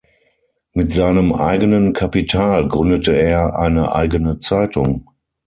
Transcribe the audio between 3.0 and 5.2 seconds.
er eine eigene Zeitung.